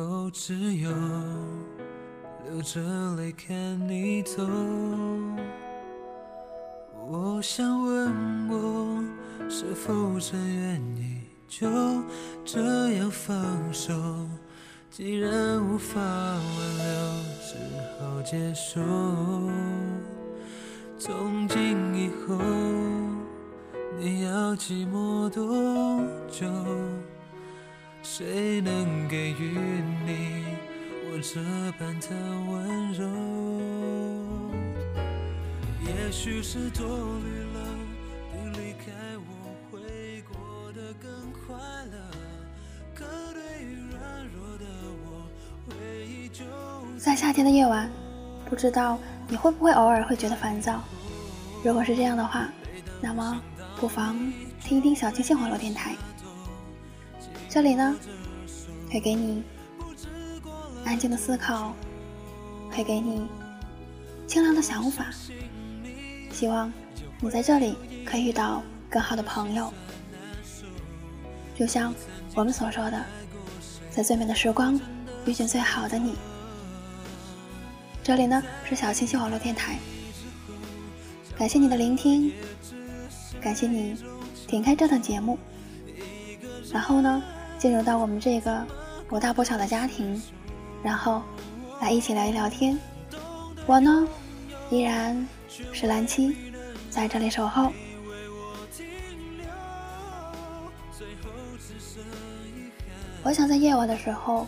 [0.00, 0.90] 后只有
[2.46, 2.80] 流着
[3.16, 3.54] 泪看
[3.86, 4.42] 你走。
[7.06, 9.04] 我想问我，
[9.50, 11.68] 是否真愿意就
[12.46, 13.36] 这样放
[13.72, 13.92] 手？
[14.90, 15.30] 既然
[15.62, 16.40] 无法挽
[16.78, 16.94] 留，
[17.42, 17.56] 只
[17.98, 18.80] 好接受。
[20.98, 22.38] 从今以后，
[23.98, 26.46] 你要寂寞多久？
[28.12, 29.56] 谁能给予
[30.04, 30.42] 你
[31.06, 31.40] 我这
[31.78, 32.08] 般的
[32.50, 33.06] 温柔？
[35.86, 37.60] 也许是多虑了，
[38.32, 41.98] 你离开我会过得更快乐。
[42.96, 44.02] 可对于软
[44.34, 44.64] 弱的
[45.06, 45.22] 我，
[45.68, 46.42] 回忆就
[46.98, 47.88] 在夏天的夜晚，
[48.44, 50.82] 不知道你会不会偶尔会觉得烦躁？
[51.64, 52.48] 如果是这样的话，
[53.00, 53.40] 那么
[53.76, 54.16] 不妨
[54.60, 55.94] 听一听小清新网络电台。
[57.52, 57.96] 这里呢，
[58.92, 59.42] 会给你
[60.84, 61.74] 安静的思考，
[62.70, 63.26] 会给你
[64.28, 65.06] 清凉的想法。
[66.30, 66.72] 希望
[67.20, 69.72] 你在这里可以遇到更好的朋友。
[71.58, 71.92] 就像
[72.36, 73.04] 我们所说的，
[73.90, 74.80] 在最美的时光
[75.26, 76.14] 遇见最好的你。
[78.00, 79.76] 这里呢是小清新网络电台，
[81.36, 82.32] 感谢你的聆听，
[83.40, 83.96] 感谢你
[84.46, 85.36] 点开这档节目，
[86.72, 87.20] 然后呢
[87.60, 88.66] 进入到我们这个
[89.06, 90.20] 不大不小的家庭，
[90.82, 91.20] 然后
[91.78, 92.78] 来一起聊一聊天。
[93.66, 94.08] 我呢
[94.70, 95.28] 依然
[95.70, 96.34] 是蓝七，
[96.88, 97.70] 在这里守候。
[103.22, 104.46] 我想在夜晚的时候，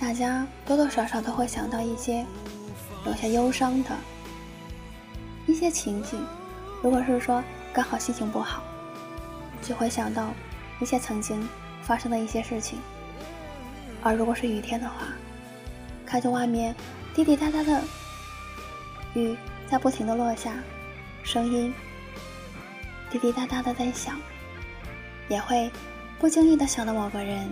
[0.00, 2.24] 大家多多少少都会想到一些
[3.04, 3.90] 有些忧伤的
[5.46, 6.18] 一些情景。
[6.82, 7.44] 如果是说
[7.74, 8.62] 刚好心情不好，
[9.60, 10.32] 就会想到
[10.80, 11.46] 一些曾经
[11.86, 12.78] 发生的一些事情。
[14.02, 15.06] 而如果是雨天的话，
[16.04, 16.74] 看着外面
[17.14, 17.82] 滴滴答答的
[19.14, 19.36] 雨
[19.70, 20.54] 在不停的落下，
[21.22, 21.72] 声音
[23.10, 24.18] 滴滴答答的在响，
[25.28, 25.70] 也会
[26.18, 27.50] 不经意的想到某个人。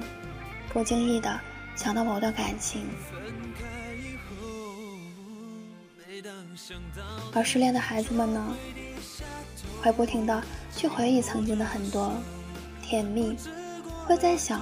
[0.72, 1.40] 不经意的
[1.76, 2.84] 想到某段感情，
[7.32, 8.56] 而失恋的孩子们呢，
[9.80, 10.42] 会不停的
[10.74, 12.12] 去回忆曾经的很多
[12.82, 13.36] 甜蜜，
[14.04, 14.60] 会在想，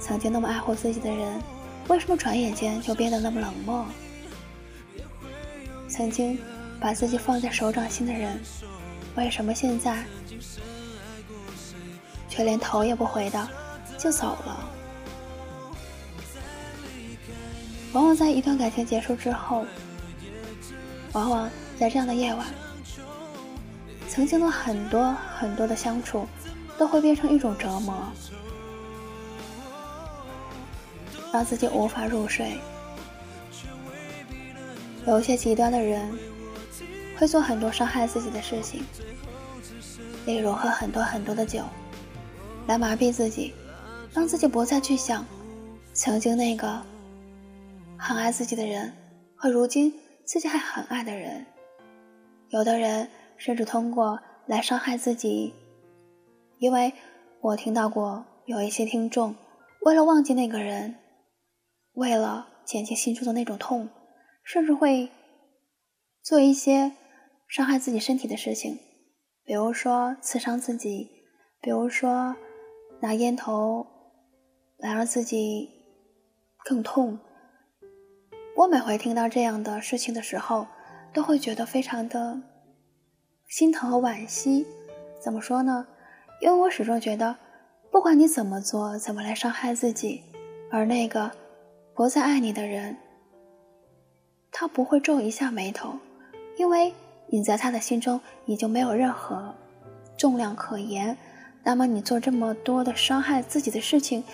[0.00, 1.40] 曾经那么爱护自己的人，
[1.88, 3.86] 为什么转眼间就变得那么冷漠？
[5.88, 6.38] 曾经
[6.80, 8.40] 把自己放在手掌心的人，
[9.16, 10.02] 为什么现在
[12.28, 13.48] 却连头也不回的
[13.98, 14.70] 就走了？
[17.92, 19.64] 往往在一段感情结束之后，
[21.12, 21.48] 往往
[21.78, 22.46] 在这样的夜晚，
[24.08, 26.26] 曾经的很多很多的相处，
[26.76, 27.94] 都会变成一种折磨，
[31.34, 32.52] 让自己无法入睡。
[35.04, 36.08] 有一些极端的人，
[37.18, 38.84] 会做很多伤害自己的事情，
[40.26, 41.64] 例如喝很多很多的酒，
[42.68, 43.52] 来麻痹自己，
[44.12, 45.26] 让自己不再去想
[45.92, 46.80] 曾经那个。
[47.98, 48.92] 很爱自己的人
[49.34, 49.92] 和如今
[50.24, 51.44] 自己还很爱的人，
[52.50, 55.52] 有的人甚至通过来伤害自己，
[56.58, 56.92] 因为
[57.40, 59.34] 我听到过有一些听众
[59.84, 60.94] 为了忘记那个人，
[61.94, 63.88] 为了减轻心中的那种痛，
[64.44, 65.10] 甚至会
[66.22, 66.92] 做一些
[67.48, 68.78] 伤害自己身体的事情，
[69.44, 71.10] 比如说刺伤自己，
[71.60, 72.36] 比如说
[73.00, 73.86] 拿烟头
[74.78, 75.70] 来让自己
[76.64, 77.18] 更痛。
[78.56, 80.66] 我每回听到这样的事情的时候，
[81.12, 82.40] 都会觉得非常的
[83.48, 84.66] 心疼和惋惜。
[85.22, 85.86] 怎么说呢？
[86.40, 87.36] 因为我始终觉得，
[87.90, 90.22] 不管你怎么做，怎么来伤害自己，
[90.70, 91.30] 而那个
[91.96, 92.96] 不再爱你的人，
[94.50, 95.96] 他不会皱一下眉头，
[96.56, 96.92] 因为
[97.28, 99.54] 你在他的心中已经没有任何
[100.18, 101.16] 重量可言。
[101.62, 104.24] 那么你做这么多的伤害自己的事情，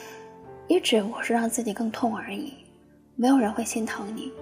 [0.68, 2.54] 也只不过是让自己更痛而已。
[3.14, 4.32] 没有人会心疼你，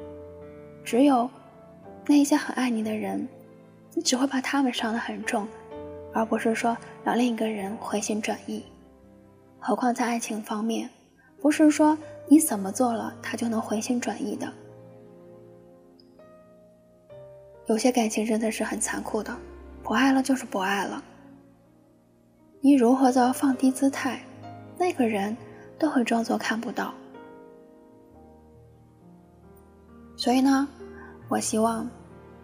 [0.85, 1.29] 只有
[2.07, 3.29] 那一些很爱你的人，
[3.95, 5.47] 你只会把他们伤得很重，
[6.15, 8.65] 而不是说让另一个人回心转意。
[9.59, 10.89] 何况在爱情方面，
[11.41, 14.53] 不是说你怎么做了他就能回心转意的。
[17.67, 19.37] 有些感情真的是很残酷的，
[19.83, 21.03] 不爱了就是不爱了。
[22.61, 24.21] 你如何的放低姿态，
[24.79, 25.37] 那个人
[25.79, 26.93] 都会装作看不到。
[30.17, 30.67] 所以呢，
[31.29, 31.89] 我希望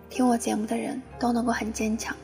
[0.09, 2.15] 听我节目的人都能够很坚强，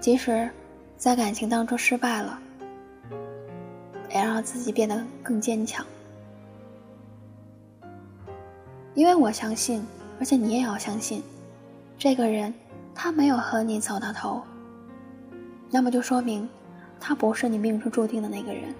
[0.00, 0.50] 即使
[0.96, 2.38] 在感情当中失败了，
[4.10, 5.86] 也让自己变得更坚强。
[8.96, 9.86] 因为我相信，
[10.18, 11.22] 而且你也要相信，
[11.98, 12.52] 这个人
[12.94, 14.42] 他没有和你走到头，
[15.70, 16.48] 那么就说明
[16.98, 18.74] 他不是你命中注定的那个人，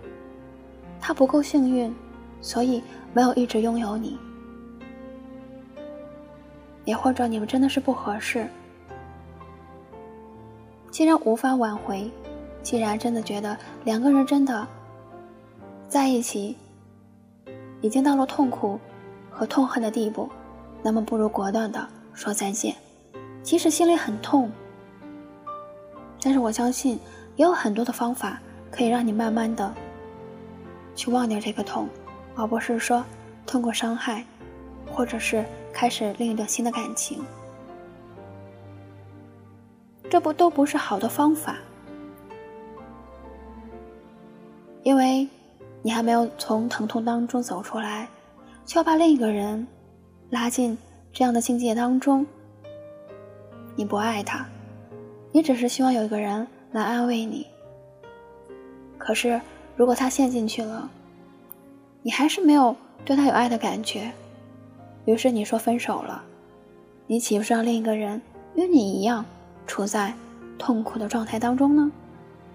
[0.99, 1.95] 他不够幸运，
[2.41, 2.83] 所以
[3.13, 4.19] 没有一直拥有你。
[6.87, 8.49] 也或者你们真的是不合适。
[10.91, 12.11] 既然无法挽回，
[12.63, 13.55] 既然真的觉得
[13.85, 14.67] 两个人真的
[15.89, 16.57] 在一起，
[17.83, 18.81] 已经到了痛苦
[19.37, 20.29] 和痛恨的地步，
[20.83, 22.75] 那么不如果断的说再见。
[23.43, 24.51] 即使心里很痛，
[26.23, 26.99] 但是我相信
[27.37, 28.41] 也有很多的方法
[28.71, 29.73] 可以让你慢慢的
[30.95, 31.89] 去忘掉这个痛，
[32.35, 33.05] 而不是说
[33.47, 34.25] 通过伤害，
[34.91, 35.45] 或者是。
[35.79, 37.23] 开始另一段新的感情，
[40.09, 41.59] 这不都不是好的方法，
[44.83, 45.29] 因为
[45.83, 48.09] 你还没有从疼痛当中走出来，
[48.67, 49.65] 就要把另一个人
[50.31, 50.77] 拉进
[51.13, 52.27] 这样的境界当中。
[53.77, 54.45] 你不爱他，
[55.31, 57.47] 你只是希望有一个人来安慰你。
[58.99, 59.41] 可是
[59.77, 60.91] 如果他陷进去了，
[62.03, 62.75] 你还是没有
[63.05, 64.11] 对他有爱的感觉。
[65.05, 66.25] 于是你说分手了，
[67.07, 68.21] 你岂不是让另一个人
[68.57, 69.25] 与你一样
[69.65, 70.13] 处在
[70.59, 71.93] 痛苦的状态当中呢？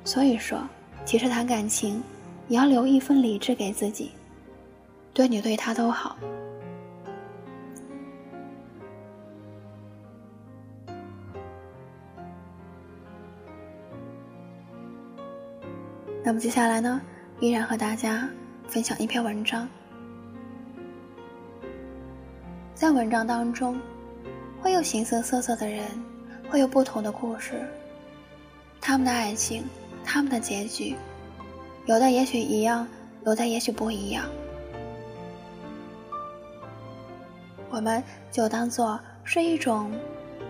[0.03, 0.59] 所以说，
[1.05, 2.03] 其实谈感情
[2.49, 4.11] 也要留一份理智给自己，
[5.13, 6.17] 对你对他都好。
[16.23, 17.01] 那么接下来呢，
[17.39, 18.29] 依然和大家
[18.67, 19.67] 分享一篇文章。
[22.73, 23.77] 在文章当中，
[24.61, 25.85] 会有形形色色的人，
[26.49, 27.53] 会有不同的故事。
[28.79, 29.65] 他们的爱情，
[30.03, 30.95] 他们的结局，
[31.85, 32.87] 有的也许一样，
[33.25, 34.25] 有的也许不一样。
[37.71, 39.91] 我们就当做是一种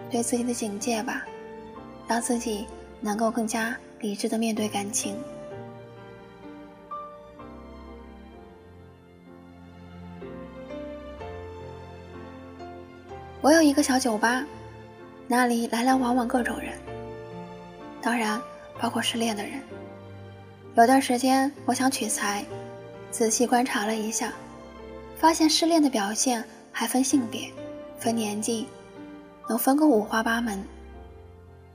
[0.10, 1.24] 对自己的警戒吧，
[2.08, 2.66] 让自己
[3.00, 5.16] 能够更加理智的面对感情。
[13.40, 14.44] 我有一个小酒吧，
[15.28, 16.74] 那里来来往往各种人，
[18.02, 18.42] 当然
[18.80, 19.62] 包括失恋的人。
[20.76, 22.44] 有段时间，我想取材，
[23.12, 24.34] 仔细观察了一下，
[25.18, 27.52] 发现失恋的表现还分性别、
[27.98, 28.68] 分年纪，
[29.48, 30.64] 能分个五花八门。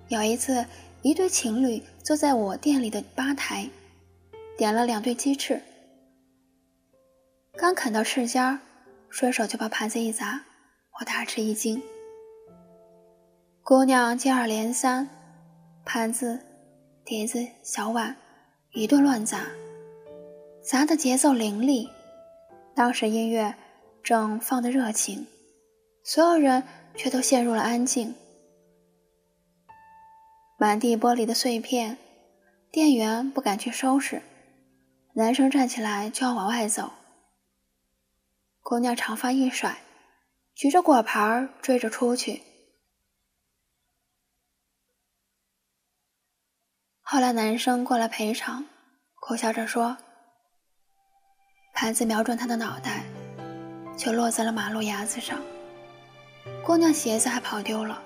[0.09, 0.65] 有一次，
[1.03, 3.69] 一对情侣坐在我店里的吧台，
[4.57, 5.61] 点了两对鸡翅，
[7.57, 8.59] 刚啃到翅尖儿，
[9.09, 10.43] 顺手就把盘子一砸。
[10.99, 11.83] 我大吃一惊，
[13.63, 15.07] 姑娘接二连三，
[15.85, 16.41] 盘子、
[17.05, 18.17] 碟子、小碗
[18.73, 19.41] 一顿乱砸，
[20.63, 21.91] 砸的节奏凌厉。
[22.75, 23.55] 当时音乐
[24.07, 25.27] 正放得热情，
[26.05, 26.63] 所有人
[26.95, 28.15] 却都陷入了安静。
[30.57, 31.99] 满地玻璃的碎片，
[32.71, 34.23] 店员不敢去收拾，
[35.15, 36.93] 男生站起来就要往外走，
[38.63, 39.79] 姑娘长发一甩。
[40.55, 42.43] 举着果盘追着出去。
[47.01, 48.65] 后来男生过来赔偿，
[49.17, 49.99] 苦笑着说
[51.75, 53.05] ：“盘子瞄准他的脑袋，
[53.97, 55.41] 却落在了马路牙子上。
[56.63, 58.03] 姑娘鞋子还跑丢了，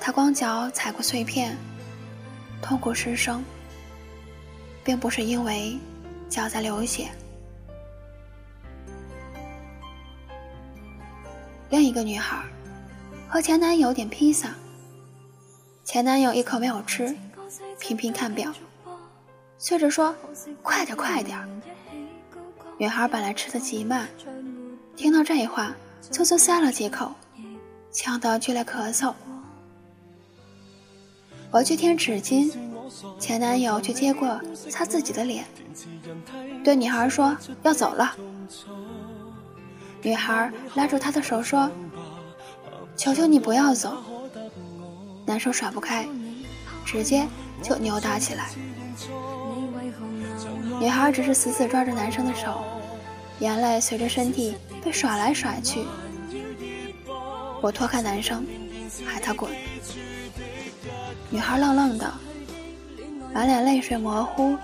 [0.00, 1.56] 她光脚踩过碎片，
[2.62, 3.44] 痛苦失声，
[4.82, 5.78] 并不是因为
[6.28, 7.08] 脚在流血。”
[11.70, 12.42] 另一个女孩
[13.28, 14.48] 和前男友点披萨，
[15.84, 17.16] 前男友一口没有吃，
[17.78, 18.52] 频频看表，
[19.56, 20.12] 催着说
[20.62, 21.38] ：“快点，快点！”
[22.76, 24.08] 女孩本来吃的极慢，
[25.00, 25.74] 听到这话，
[26.12, 27.10] 匆匆塞了几口，
[27.90, 29.14] 呛得剧烈咳嗽。
[31.50, 32.52] 我去添纸巾，
[33.18, 34.38] 前男友却接过
[34.68, 35.46] 擦自己的脸，
[36.62, 38.14] 对女孩说：“要走了。”
[40.04, 41.70] 女孩拉住他的手说
[42.94, 43.96] ：“求求你不要走。”
[45.24, 46.06] 男生甩不开，
[46.84, 47.26] 直接
[47.62, 48.50] 就扭打起来。
[50.78, 52.62] 女孩只是死死抓着男生的手，
[53.40, 54.54] 眼泪随着身体
[54.84, 55.84] 被甩来甩去。
[57.60, 58.46] 我拖开男生，
[59.06, 59.50] 喊他滚。
[61.28, 62.12] 女孩愣愣的，
[63.34, 64.56] 满脸泪水模糊，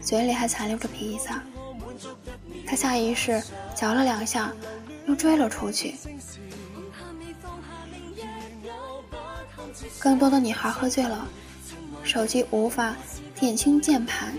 [0.00, 1.42] 嘴里还残留着披萨。
[2.66, 3.42] 他下意识
[3.74, 4.52] 嚼了两下，
[5.06, 5.94] 又追了出去。
[9.98, 11.26] 更多的女孩喝醉了，
[12.02, 12.94] 手机无法
[13.34, 14.34] 点清键盘，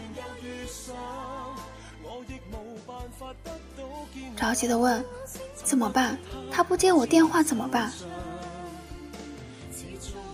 [4.39, 5.03] 着急的问
[5.53, 6.17] ：“怎么办？
[6.49, 7.91] 他不接我电话怎么办？”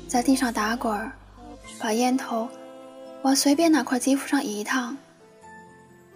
[0.08, 1.12] 在地上打滚，
[1.80, 2.48] 把烟头
[3.24, 4.96] 往随便哪块肌肤上一烫，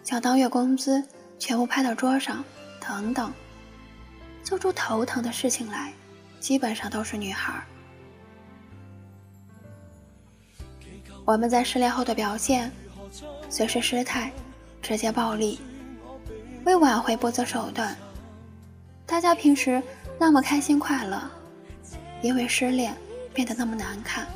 [0.03, 1.03] 将当月工资
[1.39, 2.45] 全部拍到桌上，
[2.79, 3.33] 等等，
[4.43, 5.91] 做出头疼的事情来，
[6.39, 7.59] 基本上都是女孩。
[11.25, 12.71] 我们在失恋后的表现，
[13.49, 14.31] 随时失态，
[14.79, 15.59] 直接暴力，
[16.65, 17.95] 为挽回不择手段。
[19.05, 19.81] 大家平时
[20.19, 21.21] 那么开心快乐，
[22.21, 22.95] 因为失恋
[23.33, 24.27] 变得那么难看。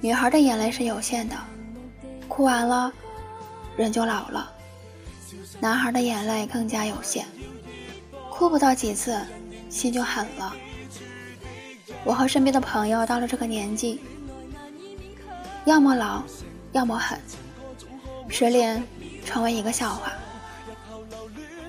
[0.00, 1.36] 女孩的眼泪是有限的，
[2.28, 2.92] 哭完了，
[3.76, 4.52] 人就老了。
[5.60, 7.26] 男孩的眼泪更加有限，
[8.30, 9.20] 哭不到几次，
[9.68, 10.54] 心就狠了。
[12.04, 14.00] 我和身边的朋友到了这个年纪，
[15.64, 16.22] 要么老，
[16.72, 17.20] 要么狠，
[18.28, 18.82] 失恋
[19.24, 20.12] 成为一个笑话。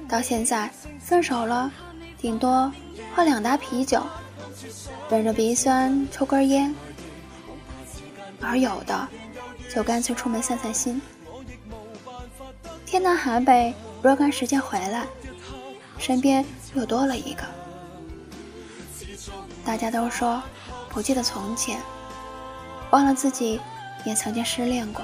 [0.08, 1.72] 到现在分手了，
[2.18, 2.72] 顶多
[3.16, 4.02] 喝两打啤酒，
[5.10, 6.74] 忍着鼻酸抽根烟，
[8.42, 9.08] 而有的
[9.74, 11.02] 就干脆出门散散心。
[12.86, 15.06] 天南海北，若干时间回来，
[16.00, 17.44] 身边又多了一个。
[19.64, 20.42] 大家都说
[20.90, 21.80] 不记得从前，
[22.90, 23.60] 忘了自己
[24.06, 25.04] 也曾经失恋过。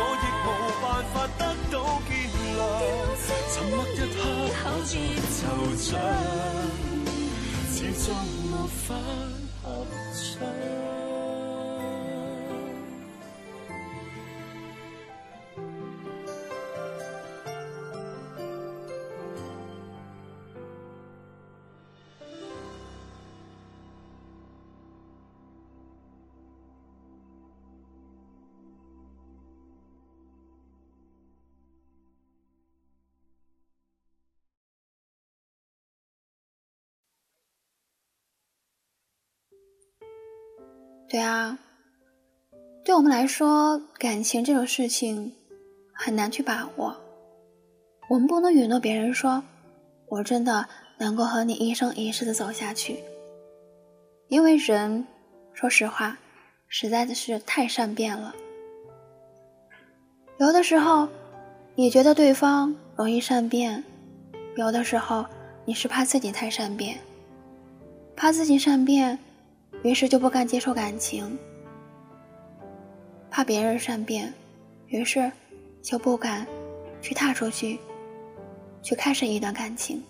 [0.00, 0.48] 我亦无
[0.80, 1.74] 办法得到
[2.06, 2.10] 见
[2.54, 2.56] 谅。
[3.52, 4.20] 沉默一刻，
[4.54, 4.94] 口别
[5.34, 5.40] 惆
[5.76, 5.90] 怅，
[7.74, 7.76] 始
[8.06, 8.06] 终
[8.52, 8.86] 无法
[9.62, 9.64] 合
[10.14, 10.97] 唱。
[41.08, 41.58] 对啊，
[42.84, 45.32] 对我们来说，感情这种事情
[45.94, 46.94] 很难去把握。
[48.10, 49.42] 我们不能允诺别人说，
[50.08, 52.98] 我真的能够和你一生一世的走下去。
[54.28, 55.06] 因为人，
[55.54, 56.18] 说实话，
[56.68, 58.34] 实在的是太善变了。
[60.38, 61.08] 有的时候，
[61.74, 63.82] 你觉得对方容易善变；
[64.56, 65.24] 有的时候，
[65.64, 66.98] 你是怕自己太善变，
[68.14, 69.18] 怕自己善变。
[69.84, 71.38] 于是就不敢接受感情，
[73.30, 74.32] 怕别人善变，
[74.88, 75.30] 于是
[75.80, 76.44] 就不敢
[77.00, 77.78] 去踏出去，
[78.82, 80.02] 去开始一段感情。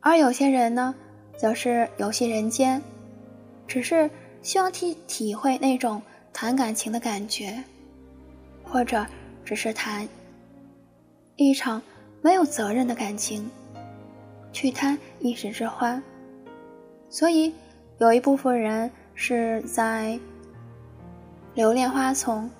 [0.00, 0.92] 而有些人呢，
[1.36, 2.82] 则是游戏人间，
[3.68, 4.10] 只是
[4.42, 6.02] 希望体体会那种
[6.32, 7.62] 谈感情的感觉，
[8.64, 9.06] 或者
[9.44, 10.08] 只是谈
[11.36, 11.80] 一场
[12.20, 13.48] 没有责任的感情，
[14.52, 16.02] 去贪一时之欢，
[17.08, 17.54] 所以。
[17.98, 20.18] 有一部分人是在
[21.54, 22.50] 留恋花丛，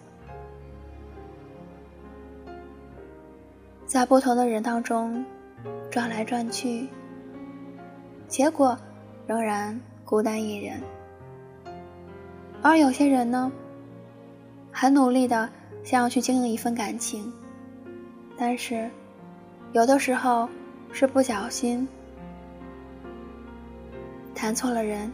[3.85, 5.25] 在不同的人当中
[5.91, 6.87] 转来转去，
[8.29, 8.79] 结果
[9.27, 10.81] 仍然孤单一人。
[12.63, 13.51] 而有些人呢，
[14.71, 15.51] 很努力的
[15.83, 17.33] 想要去经营一份感情，
[18.39, 18.89] 但是
[19.73, 20.49] 有的时候
[20.93, 21.87] 是不小心
[24.33, 25.13] 谈错了人。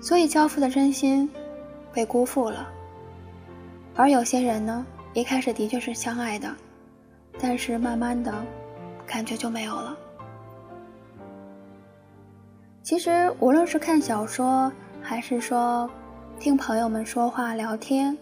[0.00, 1.28] 所以交付的真心
[1.92, 2.68] 被辜负了，
[3.94, 6.48] 而有些人呢，一开始的确是相爱的，
[7.40, 8.32] 但是慢慢的，
[9.06, 9.96] 感觉就没有了。
[12.82, 15.90] 其实无论是看小说，还是说
[16.38, 18.16] 听朋友们说话聊天，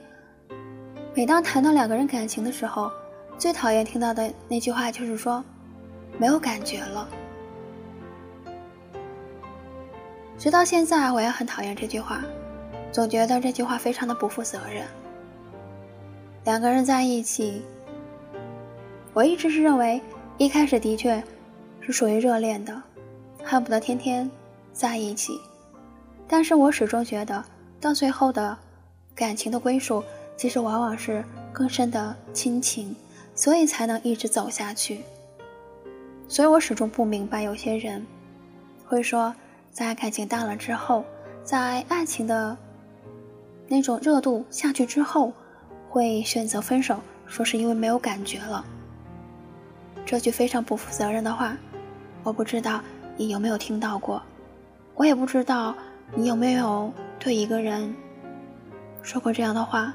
[1.15, 2.91] 每当谈到两个人感情的时候，
[3.39, 5.45] 最讨厌听到的那句话就是说，
[6.19, 7.09] 没有感觉了。
[10.47, 12.23] 直到现在，我也很讨厌这句话，
[12.93, 14.87] 总觉得这句话非常的不负责任。
[16.45, 17.63] 两个人在一起，
[19.13, 20.01] 我一直是认为，
[20.39, 21.21] 一开始的确
[21.81, 22.81] 是属于热恋的，
[23.43, 24.31] 恨不得天天
[24.73, 25.37] 在一起。
[26.29, 27.45] 但是我始终觉得，
[27.81, 28.57] 到最后的
[29.17, 30.01] 感情的归属，
[30.37, 32.95] 其实往往是更深的亲情，
[33.35, 35.01] 所以才能一直走下去。
[36.29, 38.07] 所以我始终不明白，有些人
[38.87, 39.35] 会说，
[39.77, 41.05] 在感情淡了之后，
[41.45, 42.57] 在爱情的
[43.69, 45.31] 那种热度下去之后，
[45.91, 48.65] 会选择分手，说是因为没有感觉了。
[50.07, 51.55] 这句非常不负责任的话，
[52.23, 52.81] 我不知道
[53.19, 54.23] 你有没有听到过，
[54.95, 55.75] 我也不知道。
[56.15, 57.95] 你有没有对一个人
[59.03, 59.93] 说过这样的话？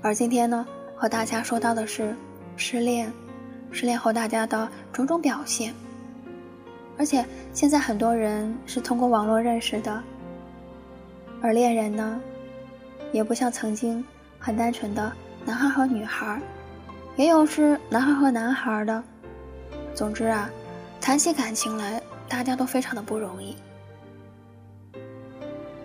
[0.00, 0.64] 而今天呢，
[0.94, 2.14] 和大家说到的是
[2.56, 3.12] 失恋，
[3.74, 5.74] 失恋后大家的种种表现。
[6.96, 10.02] 而且现在很多人是通过网络认识的，
[11.42, 12.20] 而恋人呢，
[13.12, 14.02] 也不像曾经
[14.38, 15.12] 很单纯的
[15.44, 16.40] 男孩和女孩，
[17.16, 19.02] 也有是男孩和男孩的。
[19.92, 20.48] 总之啊。
[21.00, 22.00] 谈起感情来，
[22.30, 23.54] 大家都非常的不容易。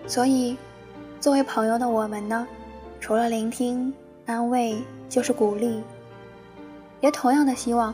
[0.07, 0.57] 所以，
[1.19, 2.47] 作为朋友的我们呢，
[3.01, 3.93] 除了聆听、
[4.25, 5.83] 安慰，就是鼓励。
[7.01, 7.93] 也同样的希望，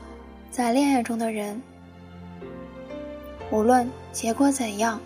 [0.51, 1.61] 在恋爱中的人，
[3.51, 4.99] 无论结果怎样，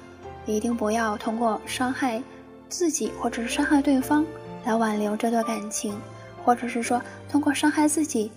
[0.45, 2.21] 一定不要通过伤害
[2.69, 4.25] 自己或者是伤害对方
[4.63, 5.99] 来挽留这段感情，
[6.43, 8.31] 或者是说通过伤害自己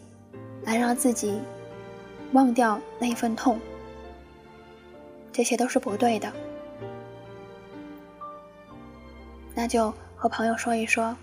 [0.65, 1.41] 来让自己
[2.33, 3.61] 忘掉那份痛。
[5.33, 6.31] 这些都是不对的，
[9.55, 11.17] 那就和朋友说一说，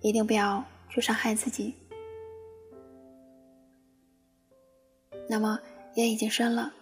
[0.00, 1.74] 一定不要去伤害自己。
[5.28, 5.60] 那么
[5.94, 6.72] 夜已经深了，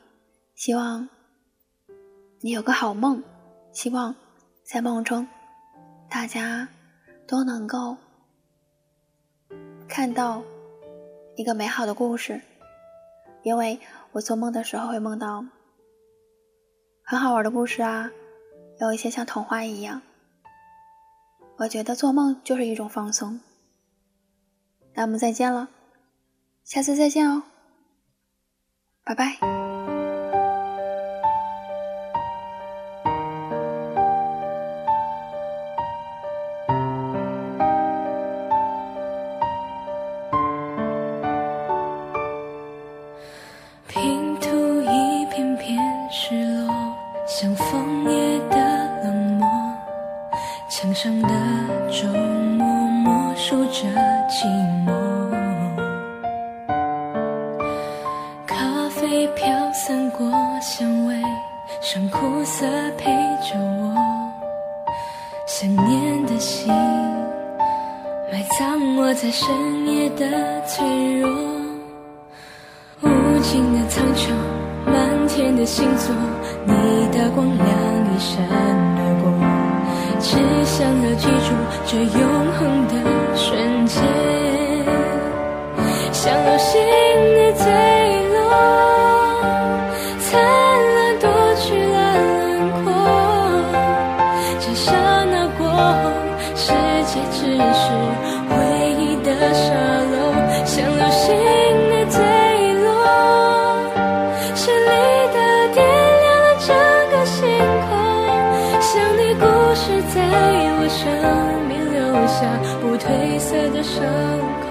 [0.55, 1.09] 希望
[2.41, 3.23] 你有个好梦，
[3.73, 4.15] 希望
[4.65, 5.26] 在梦中
[6.09, 6.69] 大家
[7.26, 7.97] 都能够
[9.89, 10.43] 看到
[11.37, 12.41] 一个美好的故事，
[13.43, 13.78] 因为。
[14.13, 15.45] 我做梦的时候会梦到
[17.04, 18.11] 很好玩的故事啊，
[18.80, 20.00] 有一些像童话一样。
[21.59, 23.39] 我觉得做梦就是一种放松。
[24.95, 25.69] 那我们再见了，
[26.65, 27.43] 下次再见哦，
[29.06, 29.66] 拜拜。
[62.36, 62.66] 暮色
[62.99, 63.96] 陪着我，
[65.46, 66.70] 想念的心
[68.30, 69.49] 埋葬我在深
[69.86, 70.86] 夜的脆
[71.18, 71.30] 弱，
[73.00, 73.08] 无
[73.40, 74.34] 尽的苍穹，
[74.84, 76.14] 满天的星座，
[76.66, 77.66] 你的光亮
[78.14, 78.44] 一闪
[78.99, 79.32] 而过，
[80.20, 81.54] 只想要记住
[81.86, 82.20] 这永
[82.52, 82.92] 恒的
[83.34, 84.04] 瞬间，
[86.12, 86.84] 像流星
[87.34, 87.64] 的坠
[110.97, 111.04] 生
[111.69, 112.41] 命留下
[112.80, 113.04] 不褪
[113.39, 114.02] 色的伤
[114.63, 114.67] 口。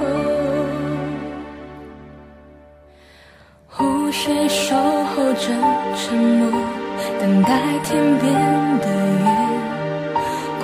[3.67, 5.45] 湖水守候着
[5.95, 6.49] 沉默，
[7.19, 7.49] 等待
[7.83, 8.33] 天边
[8.79, 8.87] 的
[9.21, 9.23] 月。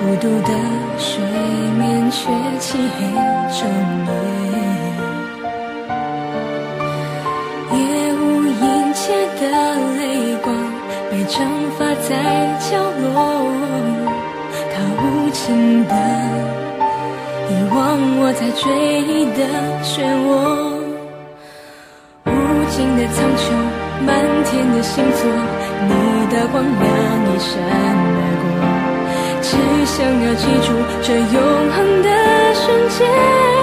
[0.16, 0.50] 独的
[0.98, 1.22] 睡
[1.78, 2.18] 眠，却
[2.58, 2.66] 漆
[2.98, 3.00] 黑
[3.52, 3.60] 整
[4.08, 4.54] 夜。
[7.78, 7.78] 夜
[8.14, 8.20] 无
[8.58, 8.60] 垠
[8.94, 9.00] 切
[9.40, 9.42] 的
[9.96, 10.02] 泪
[10.42, 10.52] 光，
[11.08, 11.38] 被蒸
[11.78, 12.10] 发在
[12.58, 12.70] 角
[13.14, 13.16] 落。
[15.88, 15.94] 的
[17.48, 17.76] 遗忘
[18.20, 18.64] 我在追
[19.02, 19.40] 忆的
[19.82, 19.92] 漩
[20.26, 20.30] 涡。
[22.24, 22.30] 无
[22.70, 23.42] 尽的苍穹，
[24.06, 24.08] 满
[24.44, 25.20] 天的星座，
[25.88, 25.92] 你
[26.30, 26.84] 的光亮
[27.26, 27.50] 一闪
[28.18, 28.44] 而过。
[29.42, 29.48] 只
[29.84, 30.68] 想要记住
[31.02, 31.36] 这永
[31.72, 32.08] 恒的
[32.54, 33.61] 瞬间。